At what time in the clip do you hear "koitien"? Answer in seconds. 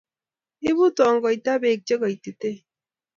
2.01-2.57